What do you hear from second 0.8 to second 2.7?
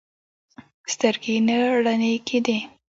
سترګې نه رڼې کېدې.